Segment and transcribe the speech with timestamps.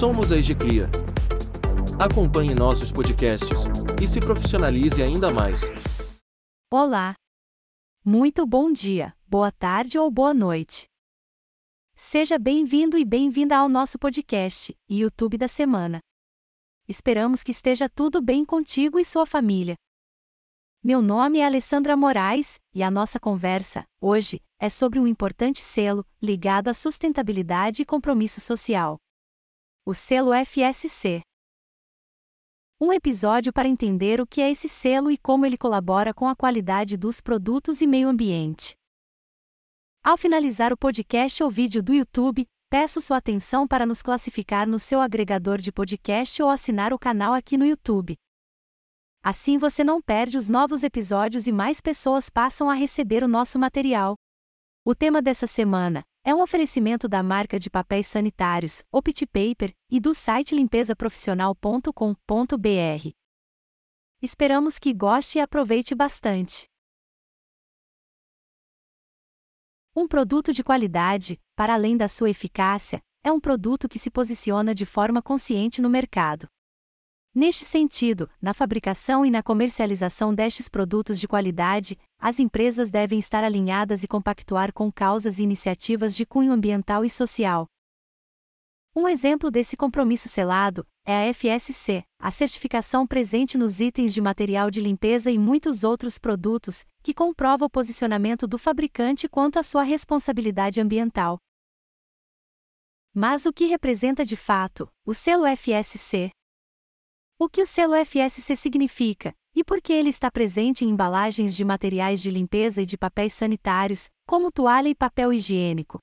[0.00, 0.88] Somos a Egecria.
[2.02, 3.64] Acompanhe nossos podcasts
[4.02, 5.60] e se profissionalize ainda mais.
[6.72, 7.14] Olá!
[8.02, 10.86] Muito bom dia, boa tarde ou boa noite.
[11.94, 15.98] Seja bem-vindo e bem-vinda ao nosso podcast YouTube da semana.
[16.88, 19.74] Esperamos que esteja tudo bem contigo e sua família.
[20.82, 26.02] Meu nome é Alessandra Moraes e a nossa conversa, hoje, é sobre um importante selo
[26.22, 28.98] ligado à sustentabilidade e compromisso social.
[29.86, 31.22] O selo FSC.
[32.78, 36.36] Um episódio para entender o que é esse selo e como ele colabora com a
[36.36, 38.74] qualidade dos produtos e meio ambiente.
[40.04, 44.78] Ao finalizar o podcast ou vídeo do YouTube, peço sua atenção para nos classificar no
[44.78, 48.16] seu agregador de podcast ou assinar o canal aqui no YouTube.
[49.24, 53.58] Assim você não perde os novos episódios e mais pessoas passam a receber o nosso
[53.58, 54.14] material.
[54.84, 59.98] O tema dessa semana é um oferecimento da marca de papéis sanitários, Opt Paper, e
[59.98, 63.10] do site limpesaprofissional.com.br.
[64.22, 66.68] Esperamos que goste e aproveite bastante.
[69.96, 74.74] Um produto de qualidade, para além da sua eficácia, é um produto que se posiciona
[74.74, 76.46] de forma consciente no mercado.
[77.32, 83.44] Neste sentido, na fabricação e na comercialização destes produtos de qualidade, as empresas devem estar
[83.44, 87.66] alinhadas e compactuar com causas e iniciativas de cunho ambiental e social.
[88.96, 94.68] Um exemplo desse compromisso selado é a FSC, a certificação presente nos itens de material
[94.68, 99.84] de limpeza e muitos outros produtos, que comprova o posicionamento do fabricante quanto à sua
[99.84, 101.38] responsabilidade ambiental.
[103.14, 106.32] Mas o que representa de fato o selo FSC?
[107.42, 111.64] O que o selo FSC significa, e por que ele está presente em embalagens de
[111.64, 115.98] materiais de limpeza e de papéis sanitários, como toalha e papel higiênico?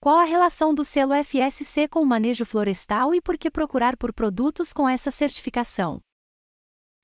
[0.00, 4.12] Qual a relação do selo FSC com o manejo florestal e por que procurar por
[4.12, 6.00] produtos com essa certificação?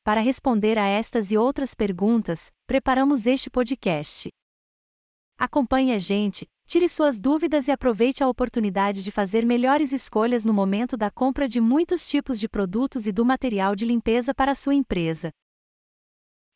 [0.02, 4.28] Para responder a estas e outras perguntas, preparamos este podcast.
[5.38, 10.54] Acompanhe a gente, tire suas dúvidas e aproveite a oportunidade de fazer melhores escolhas no
[10.54, 14.72] momento da compra de muitos tipos de produtos e do material de limpeza para sua
[14.72, 15.32] empresa.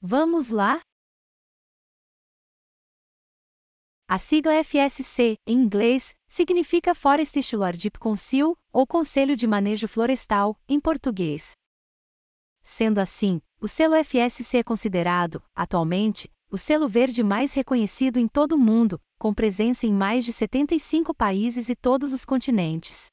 [0.01, 0.81] Vamos lá?
[4.07, 10.79] A sigla FSC, em inglês, significa Forest Stewardship Council, ou Conselho de Manejo Florestal, em
[10.79, 11.55] português.
[12.63, 18.53] Sendo assim, o selo FSC é considerado, atualmente, o selo verde mais reconhecido em todo
[18.53, 23.07] o mundo, com presença em mais de 75 países e todos os continentes.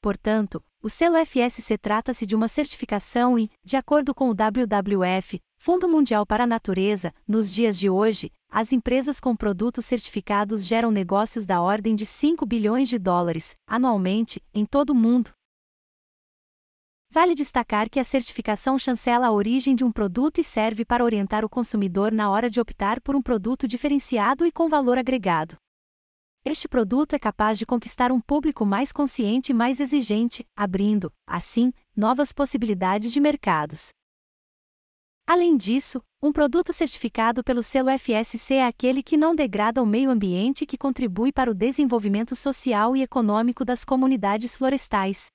[0.00, 5.86] Portanto, o selo FSC trata-se de uma certificação e, de acordo com o WWF, Fundo
[5.86, 11.44] Mundial para a Natureza, nos dias de hoje, as empresas com produtos certificados geram negócios
[11.44, 15.32] da ordem de 5 bilhões de dólares, anualmente, em todo o mundo.
[17.10, 21.42] Vale destacar que a certificação chancela a origem de um produto e serve para orientar
[21.42, 25.56] o consumidor na hora de optar por um produto diferenciado e com valor agregado.
[26.44, 31.72] Este produto é capaz de conquistar um público mais consciente e mais exigente, abrindo, assim,
[31.96, 33.88] novas possibilidades de mercados.
[35.26, 40.10] Além disso, um produto certificado pelo selo FSC é aquele que não degrada o meio
[40.10, 45.28] ambiente e que contribui para o desenvolvimento social e econômico das comunidades florestais.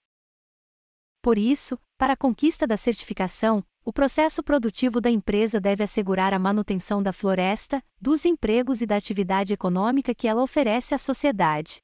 [1.24, 6.38] Por isso, para a conquista da certificação, o processo produtivo da empresa deve assegurar a
[6.38, 11.80] manutenção da floresta, dos empregos e da atividade econômica que ela oferece à sociedade.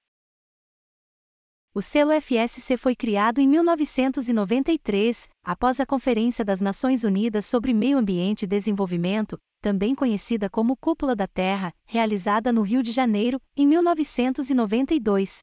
[1.74, 7.98] O selo FSC foi criado em 1993, após a Conferência das Nações Unidas sobre Meio
[7.98, 13.66] Ambiente e Desenvolvimento, também conhecida como Cúpula da Terra, realizada no Rio de Janeiro, em
[13.66, 15.40] 1992.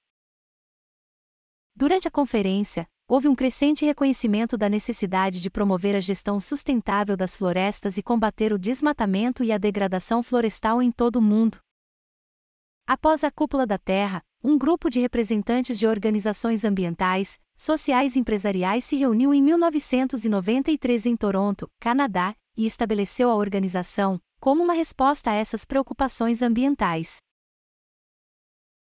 [1.74, 7.36] Durante a conferência, houve um crescente reconhecimento da necessidade de promover a gestão sustentável das
[7.36, 11.58] florestas e combater o desmatamento e a degradação florestal em todo o mundo.
[12.86, 18.84] Após a Cúpula da Terra, um grupo de representantes de organizações ambientais, sociais e empresariais
[18.84, 25.34] se reuniu em 1993 em Toronto, Canadá, e estabeleceu a organização como uma resposta a
[25.34, 27.18] essas preocupações ambientais.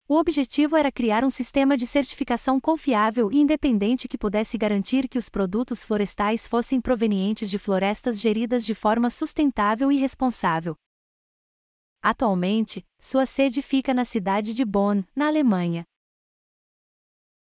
[0.09, 5.19] O objetivo era criar um sistema de certificação confiável e independente que pudesse garantir que
[5.19, 10.77] os produtos florestais fossem provenientes de florestas geridas de forma sustentável e responsável.
[12.01, 15.83] Atualmente, sua sede fica na cidade de Bonn, na Alemanha.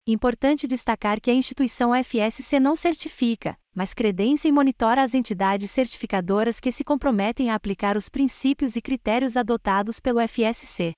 [0.05, 6.59] Importante destacar que a instituição FSC não certifica, mas credencia e monitora as entidades certificadoras
[6.59, 10.91] que se comprometem a aplicar os princípios e critérios adotados pelo FSC.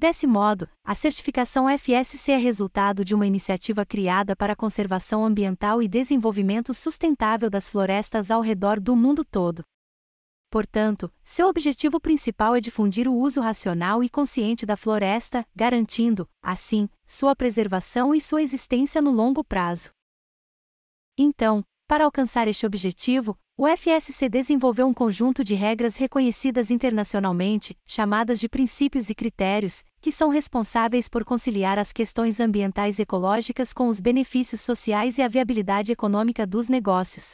[0.00, 5.82] Desse modo, a certificação FSC é resultado de uma iniciativa criada para a conservação ambiental
[5.82, 9.64] e desenvolvimento sustentável das florestas ao redor do mundo todo.
[10.52, 16.88] Portanto, seu objetivo principal é difundir o uso racional e consciente da floresta, garantindo, assim,
[17.04, 19.90] sua preservação e sua existência no longo prazo.
[21.18, 28.38] Então, para alcançar este objetivo, o FSC desenvolveu um conjunto de regras reconhecidas internacionalmente, chamadas
[28.38, 33.88] de princípios e critérios, que são responsáveis por conciliar as questões ambientais e ecológicas com
[33.88, 37.32] os benefícios sociais e a viabilidade econômica dos negócios.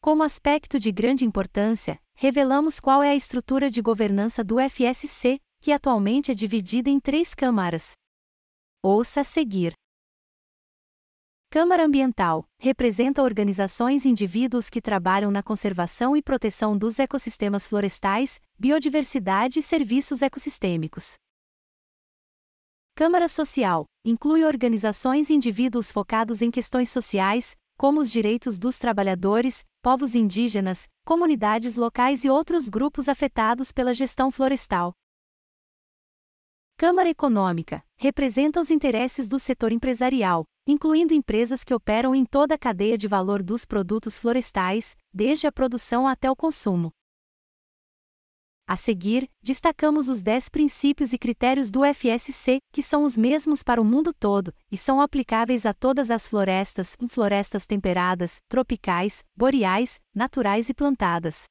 [0.00, 5.72] Como aspecto de grande importância, revelamos qual é a estrutura de governança do FSC, que
[5.72, 7.94] atualmente é dividida em três câmaras.
[8.84, 9.74] Ouça a seguir.
[11.50, 18.38] Câmara Ambiental representa organizações e indivíduos que trabalham na conservação e proteção dos ecossistemas florestais,
[18.58, 21.14] biodiversidade e serviços ecossistêmicos.
[22.94, 29.64] Câmara Social inclui organizações e indivíduos focados em questões sociais, como os direitos dos trabalhadores,
[29.80, 34.92] povos indígenas, comunidades locais e outros grupos afetados pela gestão florestal.
[36.80, 42.58] Câmara Econômica representa os interesses do setor empresarial, incluindo empresas que operam em toda a
[42.58, 46.92] cadeia de valor dos produtos florestais, desde a produção até o consumo.
[48.64, 53.82] A seguir, destacamos os 10 princípios e critérios do FSC, que são os mesmos para
[53.82, 60.68] o mundo todo e são aplicáveis a todas as florestas, florestas temperadas, tropicais, boreais, naturais
[60.68, 61.48] e plantadas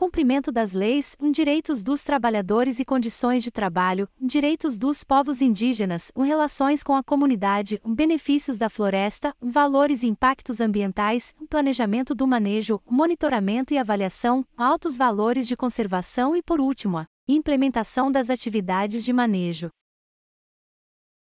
[0.00, 6.82] cumprimento das leis, direitos dos trabalhadores e condições de trabalho, direitos dos povos indígenas, relações
[6.82, 13.76] com a comunidade, benefícios da floresta, valores e impactos ambientais, planejamento do manejo, monitoramento e
[13.76, 19.68] avaliação, altos valores de conservação e, por último, a implementação das atividades de manejo.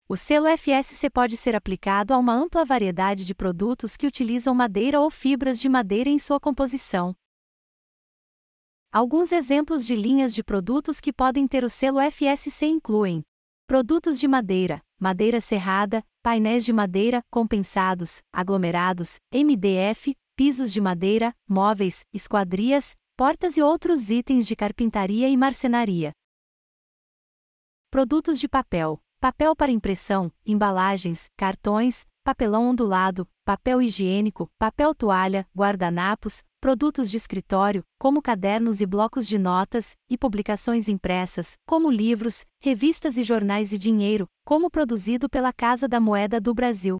[0.07, 4.99] O selo FSC pode ser aplicado a uma ampla variedade de produtos que utilizam madeira
[5.01, 7.15] ou fibras de madeira em sua composição.
[8.93, 13.23] Alguns exemplos de linhas de produtos que podem ter o selo FSC incluem:
[13.65, 22.05] produtos de madeira, madeira serrada, painéis de madeira, compensados, aglomerados, MDF, pisos de madeira, móveis,
[22.11, 26.11] esquadrias, portas e outros itens de carpintaria e marcenaria.
[27.89, 36.43] Produtos de papel, papel para impressão, embalagens, cartões, papelão ondulado, papel higiênico, papel toalha, guardanapos,
[36.61, 43.17] produtos de escritório, como cadernos e blocos de notas, e publicações impressas, como livros, revistas
[43.17, 46.97] e jornais e dinheiro, como produzido pela Casa da Moeda do Brasil.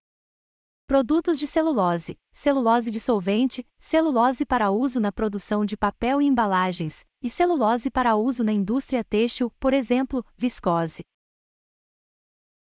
[0.88, 7.30] Produtos de celulose, celulose dissolvente, celulose para uso na produção de papel e embalagens, e
[7.30, 11.04] celulose para uso na indústria têxtil, por exemplo, viscose.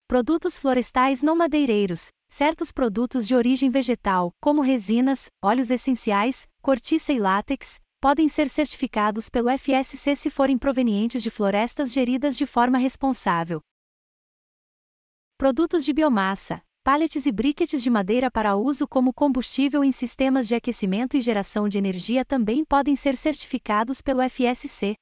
[0.09, 7.19] Produtos florestais não madeireiros, certos produtos de origem vegetal, como resinas, óleos essenciais, cortiça e
[7.19, 13.61] látex, podem ser certificados pelo FSC se forem provenientes de florestas geridas de forma responsável.
[15.37, 20.55] Produtos de biomassa, pallets e briquetes de madeira para uso como combustível em sistemas de
[20.55, 24.95] aquecimento e geração de energia também podem ser certificados pelo FSC.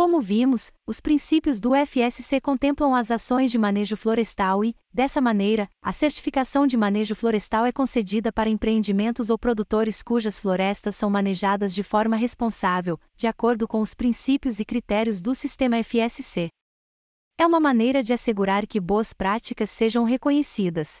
[0.00, 5.68] Como vimos, os princípios do FSC contemplam as ações de manejo florestal e, dessa maneira,
[5.82, 11.74] a certificação de manejo florestal é concedida para empreendimentos ou produtores cujas florestas são manejadas
[11.74, 16.48] de forma responsável, de acordo com os princípios e critérios do sistema FSC.
[17.38, 20.96] É uma maneira de assegurar que boas práticas sejam reconhecidas.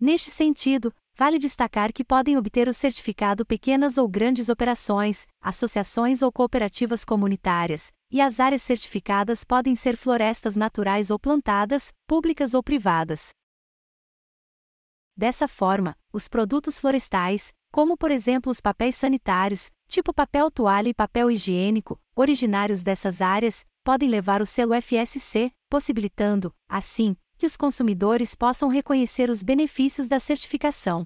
[0.00, 6.32] Neste sentido, Vale destacar que podem obter o certificado pequenas ou grandes operações, associações ou
[6.32, 13.28] cooperativas comunitárias, e as áreas certificadas podem ser florestas naturais ou plantadas, públicas ou privadas.
[15.14, 20.94] Dessa forma, os produtos florestais, como por exemplo os papéis sanitários, tipo papel toalha e
[20.94, 28.36] papel higiênico, originários dessas áreas, podem levar o selo FSC, possibilitando, assim, que os consumidores
[28.36, 31.04] possam reconhecer os benefícios da certificação.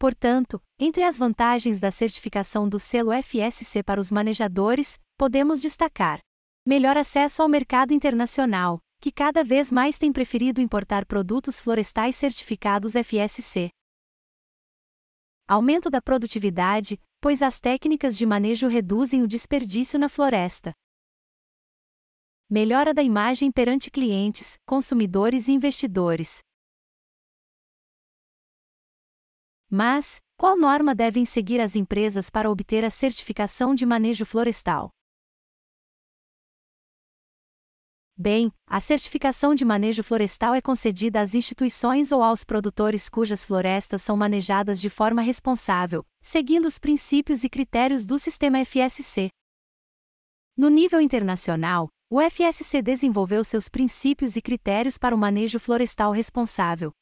[0.00, 6.18] Portanto, entre as vantagens da certificação do selo FSC para os manejadores, podemos destacar:
[6.66, 12.94] melhor acesso ao mercado internacional, que cada vez mais tem preferido importar produtos florestais certificados
[12.94, 13.70] FSC.
[15.46, 20.72] Aumento da produtividade, pois as técnicas de manejo reduzem o desperdício na floresta.
[22.48, 26.38] Melhora da imagem perante clientes, consumidores e investidores.
[29.68, 34.90] Mas, Qual norma devem seguir as empresas para obter a certificação de manejo florestal?
[38.14, 44.02] Bem, a certificação de manejo florestal é concedida às instituições ou aos produtores cujas florestas
[44.02, 49.30] são manejadas de forma responsável, seguindo os princípios e critérios do sistema FSC.
[50.54, 56.92] No nível internacional, o FSC desenvolveu seus princípios e critérios para o manejo florestal responsável,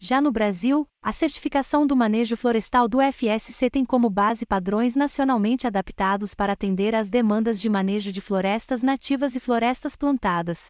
[0.00, 5.66] já no Brasil, a certificação do manejo florestal do FSC tem como base padrões nacionalmente
[5.66, 10.66] adaptados para atender às demandas de manejo de florestas nativas e florestas plantadas.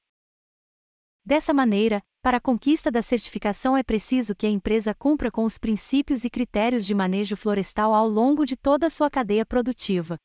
[1.23, 5.59] Dessa maneira, para a conquista da certificação é preciso que a empresa cumpra com os
[5.59, 10.17] princípios e critérios de manejo florestal ao longo de toda a sua cadeia produtiva.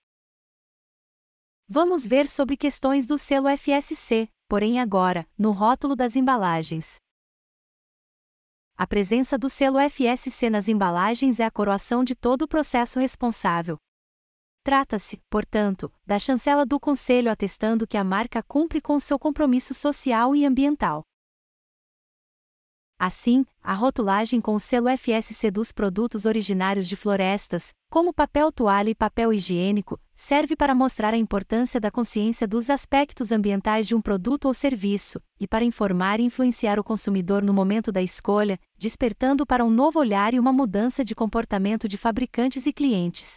[1.75, 6.97] Vamos ver sobre questões do selo FSC, porém agora, no rótulo das embalagens.
[8.77, 13.77] A presença do selo FSC nas embalagens é a coroação de todo o processo responsável.
[14.63, 20.35] Trata-se, portanto, da chancela do Conselho atestando que a marca cumpre com seu compromisso social
[20.35, 21.01] e ambiental.
[23.05, 28.91] Assim, a rotulagem com o selo FSC dos produtos originários de florestas, como papel toalha
[28.91, 34.01] e papel higiênico, serve para mostrar a importância da consciência dos aspectos ambientais de um
[34.01, 39.45] produto ou serviço, e para informar e influenciar o consumidor no momento da escolha, despertando
[39.45, 43.35] para um novo olhar e uma mudança de comportamento de fabricantes e clientes.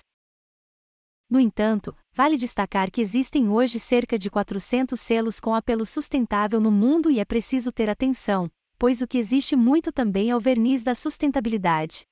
[1.28, 6.70] No entanto, vale destacar que existem hoje cerca de 400 selos com apelo sustentável no
[6.70, 10.82] mundo e é preciso ter atenção, pois o que existe muito também é o verniz
[10.82, 12.04] da sustentabilidade.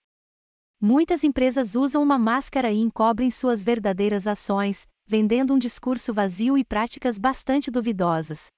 [0.81, 6.65] Muitas empresas usam uma máscara e encobrem suas verdadeiras ações, vendendo um discurso vazio e
[6.65, 8.49] práticas bastante duvidosas.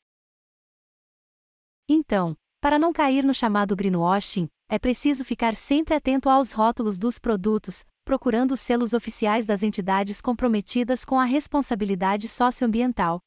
[1.89, 7.19] Então, para não cair no chamado greenwashing, é preciso ficar sempre atento aos rótulos dos
[7.19, 13.21] produtos, procurando os selos oficiais das entidades comprometidas com a responsabilidade socioambiental.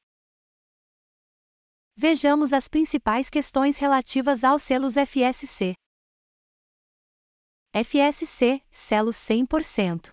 [2.01, 5.73] Vejamos as principais questões relativas aos selos FSC.
[7.75, 10.09] FSC, selo 100%.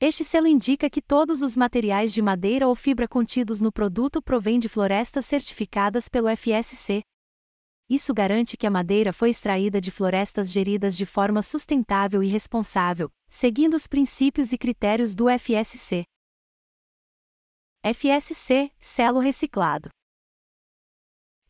[0.00, 4.58] Este selo indica que todos os materiais de madeira ou fibra contidos no produto provêm
[4.58, 7.02] de florestas certificadas pelo FSC.
[7.88, 13.08] Isso garante que a madeira foi extraída de florestas geridas de forma sustentável e responsável,
[13.28, 16.02] seguindo os princípios e critérios do FSC.
[17.84, 19.88] FSC, selo reciclado.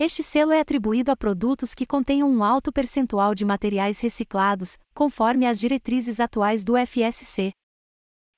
[0.03, 5.45] Este selo é atribuído a produtos que contenham um alto percentual de materiais reciclados, conforme
[5.45, 7.53] as diretrizes atuais do FSC.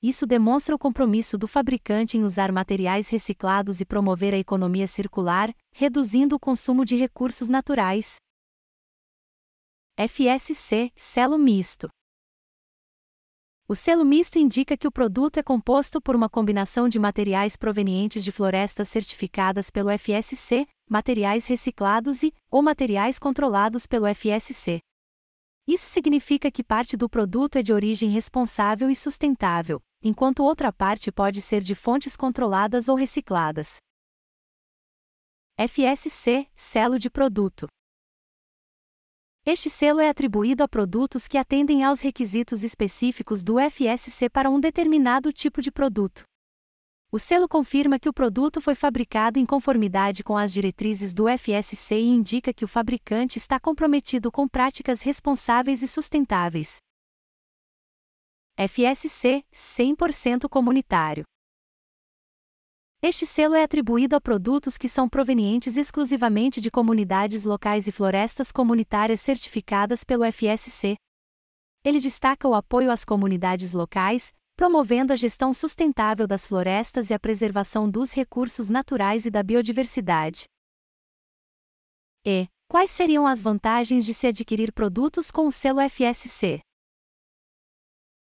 [0.01, 5.55] Isso demonstra o compromisso do fabricante em usar materiais reciclados e promover a economia circular,
[5.73, 8.17] reduzindo o consumo de recursos naturais.
[9.97, 11.87] FSC Selo Misto
[13.65, 18.21] o selo misto indica que o produto é composto por uma combinação de materiais provenientes
[18.21, 24.79] de florestas certificadas pelo FSC, materiais reciclados e ou materiais controlados pelo FSC.
[25.67, 31.11] Isso significa que parte do produto é de origem responsável e sustentável, enquanto outra parte
[31.11, 33.77] pode ser de fontes controladas ou recicladas.
[35.59, 37.67] FSC Selo de produto
[39.45, 44.57] este selo é atribuído a produtos que atendem aos requisitos específicos do FSC para um
[44.57, 46.23] determinado tipo de produto.
[47.15, 51.93] O selo confirma que o produto foi fabricado em conformidade com as diretrizes do FSC
[51.93, 56.77] e indica que o fabricante está comprometido com práticas responsáveis e sustentáveis.
[58.57, 61.23] FSC 100% comunitário.
[62.99, 68.51] Este selo é atribuído a produtos que são provenientes exclusivamente de comunidades locais e florestas
[68.51, 70.95] comunitárias certificadas pelo FSC.
[71.85, 77.19] Ele destaca o apoio às comunidades locais, promovendo a gestão sustentável das florestas e a
[77.19, 80.45] preservação dos recursos naturais e da biodiversidade.
[82.25, 86.61] E quais seriam as vantagens de se adquirir produtos com o selo FSC?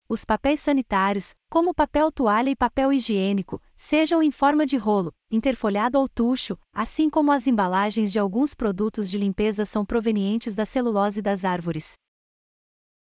[0.08, 5.98] Os papéis sanitários, como papel toalha e papel higiênico, sejam em forma de rolo, interfolhado
[5.98, 11.20] ou tucho, assim como as embalagens de alguns produtos de limpeza são provenientes da celulose
[11.20, 11.92] das árvores.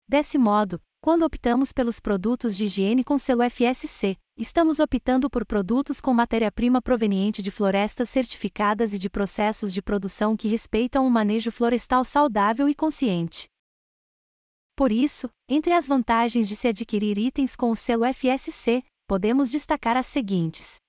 [0.07, 6.01] Desse modo, quando optamos pelos produtos de higiene com selo FSC, estamos optando por produtos
[6.01, 11.53] com matéria-prima proveniente de florestas certificadas e de processos de produção que respeitam um manejo
[11.53, 13.47] florestal saudável e consciente.
[14.75, 19.97] Por isso, entre as vantagens de se adquirir itens com o selo FSC, podemos destacar
[19.97, 20.81] as seguintes: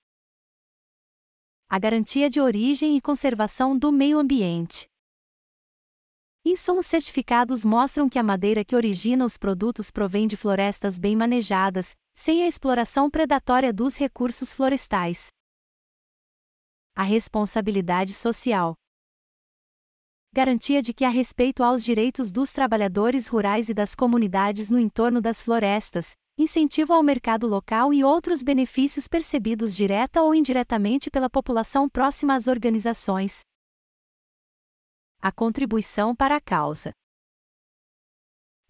[1.70, 4.88] a garantia de origem e conservação do meio ambiente.
[6.50, 11.94] Insumos certificados mostram que a madeira que origina os produtos provém de florestas bem manejadas,
[12.14, 15.26] sem a exploração predatória dos recursos florestais.
[16.96, 18.74] A responsabilidade social.
[20.32, 25.20] Garantia de que há respeito aos direitos dos trabalhadores rurais e das comunidades no entorno
[25.20, 31.90] das florestas, incentivo ao mercado local e outros benefícios percebidos direta ou indiretamente pela população
[31.90, 33.40] próxima às organizações.
[35.20, 36.92] A contribuição para a causa.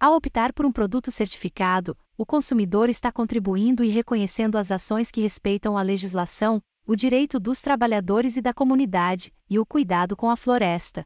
[0.01, 5.21] Ao optar por um produto certificado, o consumidor está contribuindo e reconhecendo as ações que
[5.21, 10.37] respeitam a legislação, o direito dos trabalhadores e da comunidade, e o cuidado com a
[10.37, 11.05] floresta.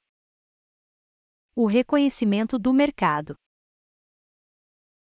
[1.57, 3.35] O reconhecimento do mercado.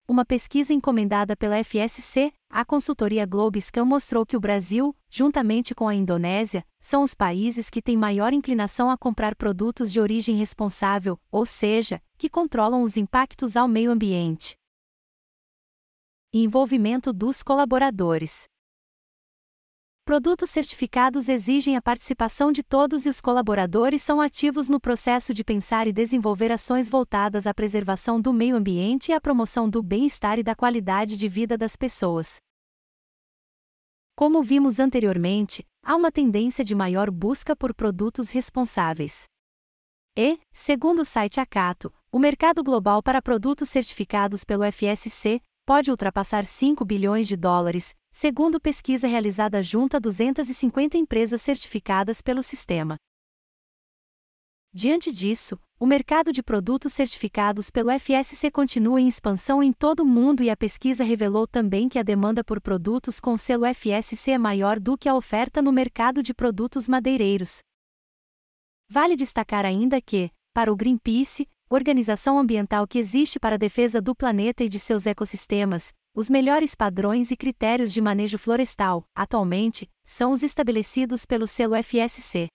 [0.08, 5.94] Uma pesquisa encomendada pela FSC, a consultoria Globescan mostrou que o Brasil, juntamente com a
[5.94, 11.46] Indonésia, são os países que têm maior inclinação a comprar produtos de origem responsável, ou
[11.46, 14.56] seja, que controlam os impactos ao meio ambiente.
[16.34, 18.48] Envolvimento dos colaboradores.
[20.08, 25.44] Produtos certificados exigem a participação de todos e os colaboradores são ativos no processo de
[25.44, 30.40] pensar e desenvolver ações voltadas à preservação do meio ambiente e à promoção do bem-estar
[30.40, 32.38] e da qualidade de vida das pessoas.
[34.16, 39.26] Como vimos anteriormente, há uma tendência de maior busca por produtos responsáveis.
[40.18, 46.46] E, segundo o site Acato, o mercado global para produtos certificados pelo FSC pode ultrapassar
[46.46, 52.98] 5 bilhões de dólares, segundo pesquisa realizada junto a 250 empresas certificadas pelo sistema.
[54.74, 60.06] Diante disso, o mercado de produtos certificados pelo FSC continua em expansão em todo o
[60.06, 64.38] mundo e a pesquisa revelou também que a demanda por produtos com selo FSC é
[64.40, 67.60] maior do que a oferta no mercado de produtos madeireiros.
[68.90, 74.16] Vale destacar ainda que, para o Greenpeace, organização ambiental que existe para a defesa do
[74.16, 80.32] planeta e de seus ecossistemas, os melhores padrões e critérios de manejo florestal, atualmente, são
[80.32, 82.48] os estabelecidos pelo selo FSC.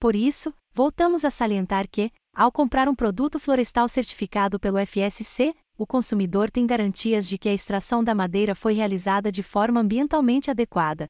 [0.00, 5.86] Por isso, voltamos a salientar que, ao comprar um produto florestal certificado pelo FSC, o
[5.86, 11.08] consumidor tem garantias de que a extração da madeira foi realizada de forma ambientalmente adequada.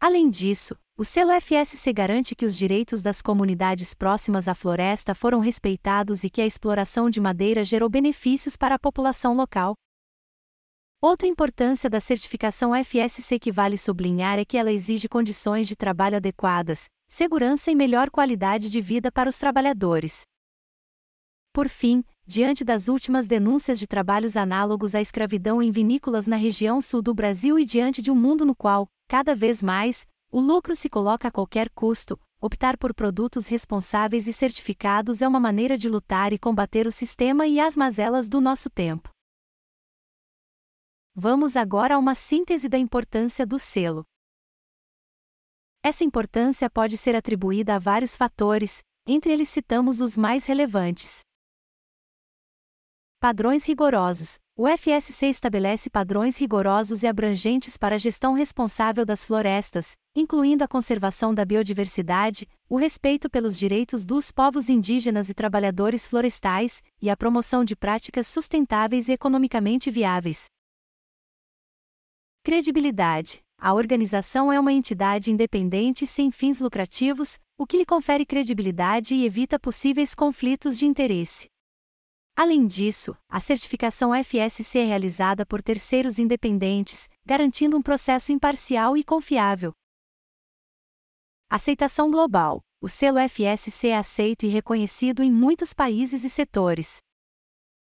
[0.00, 5.40] Além disso, o selo FSC garante que os direitos das comunidades próximas à floresta foram
[5.40, 9.74] respeitados e que a exploração de madeira gerou benefícios para a população local.
[11.00, 16.16] Outra importância da certificação FSC que vale sublinhar é que ela exige condições de trabalho
[16.16, 20.22] adequadas, segurança e melhor qualidade de vida para os trabalhadores.
[21.52, 26.80] Por fim, diante das últimas denúncias de trabalhos análogos à escravidão em vinícolas na região
[26.80, 30.74] sul do Brasil e diante de um mundo no qual, cada vez mais, o lucro
[30.74, 32.18] se coloca a qualquer custo.
[32.40, 37.46] Optar por produtos responsáveis e certificados é uma maneira de lutar e combater o sistema
[37.46, 39.15] e as mazelas do nosso tempo.
[41.18, 44.04] Vamos agora a uma síntese da importância do selo.
[45.82, 51.20] Essa importância pode ser atribuída a vários fatores, entre eles citamos os mais relevantes.
[53.18, 54.34] Padrões rigorosos.
[54.54, 60.68] O FSC estabelece padrões rigorosos e abrangentes para a gestão responsável das florestas, incluindo a
[60.68, 67.16] conservação da biodiversidade, o respeito pelos direitos dos povos indígenas e trabalhadores florestais, e a
[67.16, 70.54] promoção de práticas sustentáveis e economicamente viáveis.
[72.46, 73.42] Credibilidade.
[73.58, 79.24] A organização é uma entidade independente sem fins lucrativos, o que lhe confere credibilidade e
[79.24, 81.48] evita possíveis conflitos de interesse.
[82.36, 89.02] Além disso, a certificação FSC é realizada por terceiros independentes, garantindo um processo imparcial e
[89.02, 89.72] confiável.
[91.50, 92.60] Aceitação global.
[92.80, 96.98] O selo FSC é aceito e reconhecido em muitos países e setores.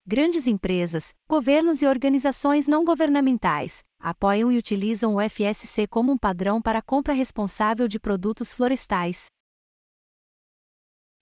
[0.06, 6.60] Grandes empresas, governos e organizações não governamentais apoiam e utilizam o FSC como um padrão
[6.60, 9.28] para a compra responsável de produtos florestais.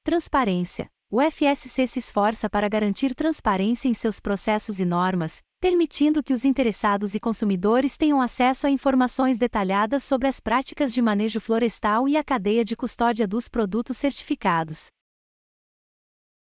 [0.03, 0.89] Transparência.
[1.09, 6.45] O FSC se esforça para garantir transparência em seus processos e normas, permitindo que os
[6.45, 12.17] interessados e consumidores tenham acesso a informações detalhadas sobre as práticas de manejo florestal e
[12.17, 14.89] a cadeia de custódia dos produtos certificados.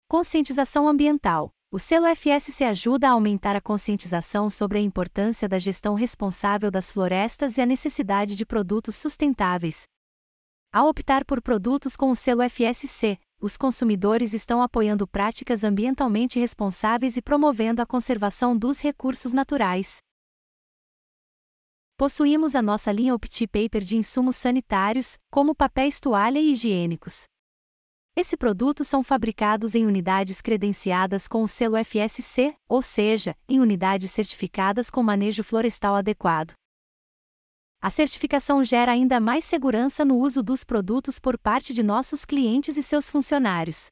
[0.09, 1.54] Conscientização ambiental.
[1.75, 6.93] O selo FSC ajuda a aumentar a conscientização sobre a importância da gestão responsável das
[6.93, 9.83] florestas e a necessidade de produtos sustentáveis.
[10.73, 17.17] Ao optar por produtos com o selo FSC, os consumidores estão apoiando práticas ambientalmente responsáveis
[17.17, 19.99] e promovendo a conservação dos recursos naturais.
[21.97, 27.25] Possuímos a nossa linha Opti Paper de insumos sanitários, como papéis toalha e higiênicos.
[28.17, 34.13] Esse produto são fabricados em unidades credenciadas com o selo FSC, ou seja, em unidades
[34.13, 36.53] certificadas com manejo florestal adequado.
[37.83, 42.77] A certificação gera ainda mais segurança no uso dos produtos por parte de nossos clientes
[42.77, 43.89] e seus funcionários.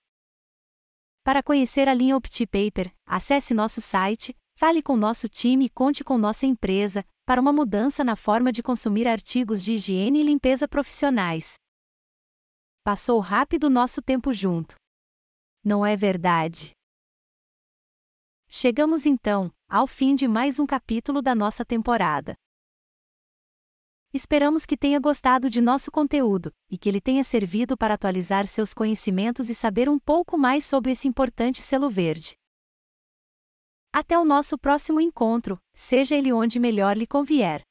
[1.24, 6.16] Para conhecer a linha OptiPaper, acesse nosso site, fale com nosso time e conte com
[6.16, 11.54] nossa empresa para uma mudança na forma de consumir artigos de higiene e limpeza profissionais.
[12.84, 14.74] Passou rápido nosso tempo junto.
[15.64, 16.72] Não é verdade?
[18.48, 22.34] Chegamos então ao fim de mais um capítulo da nossa temporada.
[24.12, 28.74] Esperamos que tenha gostado de nosso conteúdo e que ele tenha servido para atualizar seus
[28.74, 32.34] conhecimentos e saber um pouco mais sobre esse importante selo verde.
[33.92, 37.62] Até o nosso próximo encontro, seja ele onde melhor lhe convier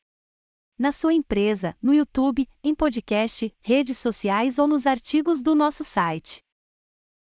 [0.82, 6.44] na sua empresa, no YouTube, em podcast, redes sociais ou nos artigos do nosso site.